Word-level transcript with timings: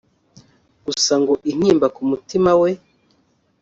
gusa 0.85 1.13
ngo 1.21 1.33
intimba 1.51 1.87
ku 1.95 2.01
mutima 2.09 2.51
we 2.61 2.71